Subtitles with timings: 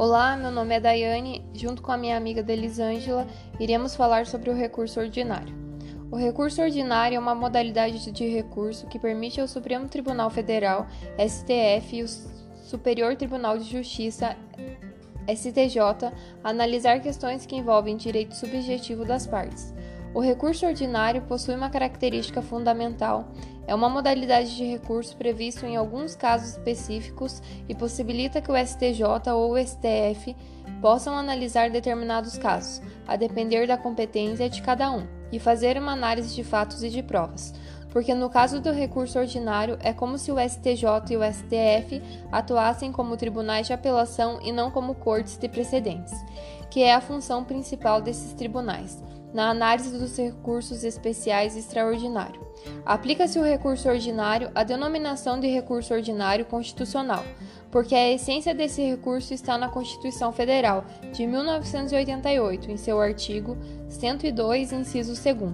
[0.00, 1.44] Olá, meu nome é Daiane.
[1.52, 3.26] Junto com a minha amiga Delisângela,
[3.58, 5.54] iremos falar sobre o recurso ordinário.
[6.10, 10.86] O recurso ordinário é uma modalidade de recurso que permite ao Supremo Tribunal Federal,
[11.18, 14.34] STF, e o Superior Tribunal de Justiça,
[15.28, 15.78] STJ,
[16.42, 19.74] analisar questões que envolvem direito subjetivo das partes.
[20.12, 23.28] O recurso ordinário possui uma característica fundamental.
[23.66, 29.30] É uma modalidade de recurso previsto em alguns casos específicos e possibilita que o STJ
[29.32, 30.34] ou o STF
[30.80, 36.34] possam analisar determinados casos, a depender da competência de cada um, e fazer uma análise
[36.34, 37.54] de fatos e de provas.
[37.90, 42.92] Porque no caso do recurso ordinário é como se o STJ e o STF atuassem
[42.92, 46.14] como tribunais de apelação e não como cortes de precedentes,
[46.70, 52.40] que é a função principal desses tribunais na análise dos recursos especiais extraordinário.
[52.84, 57.24] Aplica-se o recurso ordinário à denominação de recurso ordinário constitucional,
[57.70, 63.56] porque a essência desse recurso está na Constituição Federal de 1988, em seu artigo
[63.88, 65.52] 102, inciso 2,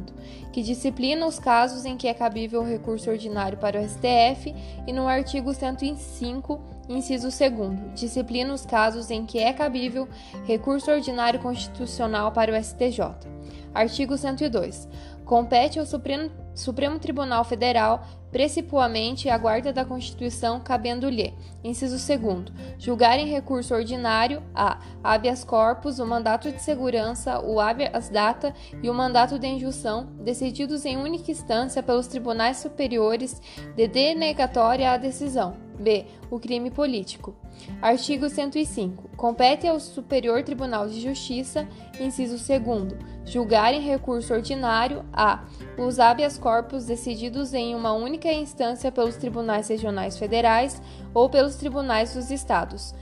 [0.52, 4.54] que disciplina os casos em que é cabível o recurso ordinário para o STF,
[4.86, 10.08] e no artigo 105, inciso 2, disciplina os casos em que é cabível
[10.44, 13.36] recurso ordinário constitucional para o STJ.
[13.74, 14.88] Artigo 102.
[15.26, 23.18] Compete ao Supremo, Supremo Tribunal Federal, precipuamente a guarda da Constituição, cabendo-lhe, inciso 2, julgar
[23.18, 28.94] em recurso ordinário a habeas corpus, o mandato de segurança, o habeas data e o
[28.94, 33.42] mandato de injunção, decididos em única instância pelos tribunais superiores
[33.74, 36.06] de denegatória à decisão B.
[36.30, 37.34] O crime político.
[37.80, 39.10] Artigo 105.
[39.16, 41.66] Compete ao Superior Tribunal de Justiça,
[42.00, 45.44] inciso 2, julgar em recurso ordinário a
[45.78, 50.80] os habeas corpus decididos em uma única instância pelos tribunais regionais federais
[51.14, 52.94] ou pelos tribunais dos estados,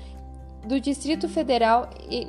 [0.64, 2.28] do Distrito Federal e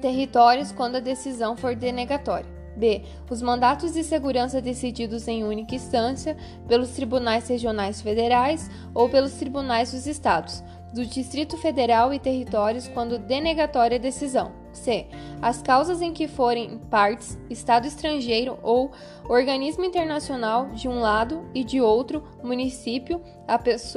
[0.00, 2.57] territórios quando a decisão for denegatória.
[2.78, 3.02] B.
[3.28, 9.92] Os mandatos de segurança decididos em única instância pelos tribunais regionais federais ou pelos tribunais
[9.92, 10.62] dos estados,
[10.94, 14.52] do Distrito Federal e territórios quando denegatória a decisão.
[14.72, 15.06] C.
[15.42, 18.92] As causas em que forem partes, Estado estrangeiro ou
[19.28, 23.20] organismo internacional de um lado e de outro município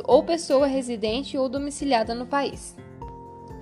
[0.05, 2.75] ou pessoa residente ou domiciliada no país.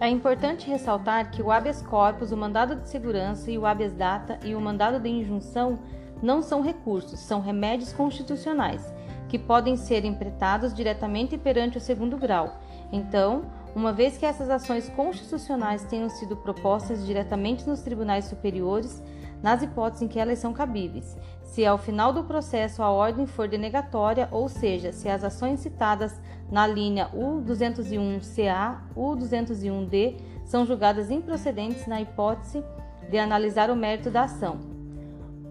[0.01, 4.39] É importante ressaltar que o habeas corpus, o mandado de segurança e o habeas data
[4.45, 5.77] e o mandado de injunção
[6.23, 8.93] não são recursos, são remédios constitucionais,
[9.27, 12.61] que podem ser emprestados diretamente perante o segundo grau.
[12.93, 13.43] Então,
[13.75, 19.03] uma vez que essas ações constitucionais tenham sido propostas diretamente nos tribunais superiores,
[19.43, 23.49] nas hipóteses em que elas são cabíveis, se ao final do processo a ordem for
[23.49, 26.19] denegatória, ou seja, se as ações citadas
[26.51, 30.15] na linha U201CA, U201D
[30.45, 32.63] são julgadas improcedentes na hipótese
[33.09, 34.59] de analisar o mérito da ação,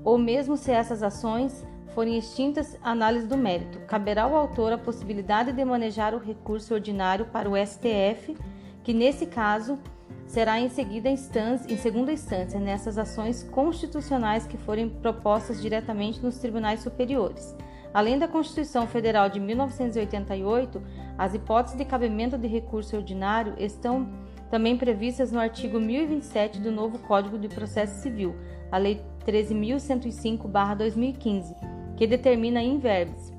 [0.04, 1.64] ou mesmo se essas ações
[1.94, 3.80] forem extintas, análise do mérito.
[3.80, 8.36] Caberá ao autor a possibilidade de manejar o recurso ordinário para o STF,
[8.84, 9.78] que nesse caso
[10.26, 16.38] será em, seguida instância, em segunda instância nessas ações constitucionais que forem propostas diretamente nos
[16.38, 17.56] tribunais superiores.
[17.92, 20.80] Além da Constituição Federal de 1988,
[21.16, 24.08] as hipóteses de cabimento de recurso ordinário estão
[24.50, 28.36] também previstas no artigo 1027 do novo Código de Processo Civil,
[28.70, 31.56] a Lei 13.105-2015,
[31.96, 33.32] que determina em verbis.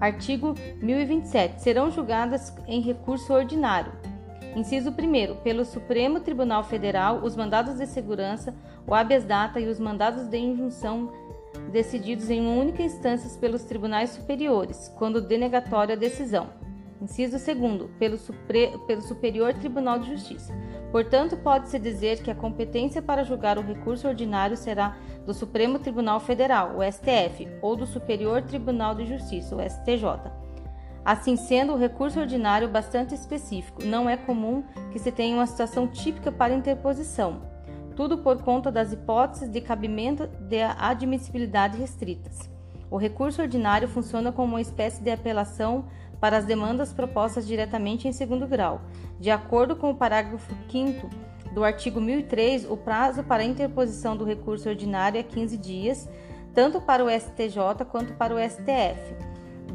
[0.00, 1.62] Artigo 1027.
[1.62, 3.92] Serão julgadas em recurso ordinário
[4.54, 5.36] Inciso 1.
[5.42, 8.54] Pelo Supremo Tribunal Federal, os mandados de segurança,
[8.86, 11.10] o habeas data e os mandados de injunção
[11.70, 16.50] decididos em uma única instância pelos tribunais superiores, quando denegatória a decisão.
[17.00, 17.90] Inciso 2.
[17.98, 18.18] Pelo,
[18.86, 20.54] pelo Superior Tribunal de Justiça.
[20.92, 24.96] Portanto, pode-se dizer que a competência para julgar o recurso ordinário será
[25.26, 30.42] do Supremo Tribunal Federal, o STF, ou do Superior Tribunal de Justiça, o STJ
[31.04, 33.84] Assim sendo, o recurso ordinário bastante específico.
[33.84, 34.62] Não é comum
[34.92, 37.51] que se tenha uma situação típica para interposição.
[37.94, 42.50] Tudo por conta das hipóteses de cabimento de admissibilidade restritas.
[42.90, 45.86] O recurso ordinário funciona como uma espécie de apelação
[46.20, 48.82] para as demandas propostas diretamente em segundo grau.
[49.18, 51.08] De acordo com o parágrafo 5
[51.54, 56.08] do artigo 1003, o prazo para interposição do recurso ordinário é 15 dias,
[56.54, 59.32] tanto para o STJ quanto para o STF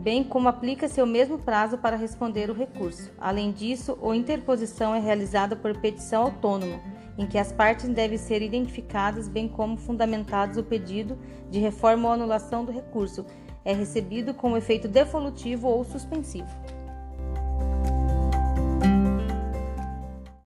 [0.08, 3.12] bem como aplica-se o mesmo prazo para responder o recurso.
[3.20, 6.80] Além disso, a interposição é realizada por petição autônoma,
[7.18, 11.18] em que as partes devem ser identificadas, bem como fundamentados o pedido
[11.50, 13.26] de reforma ou anulação do recurso.
[13.66, 16.48] É recebido com efeito devolutivo ou suspensivo.